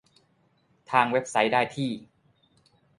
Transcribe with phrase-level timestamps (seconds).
[0.91, 1.91] ทางเว็บไซต์ได้ที่